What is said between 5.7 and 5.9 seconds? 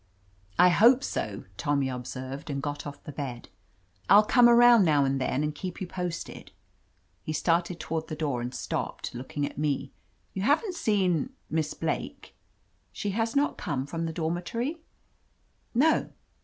you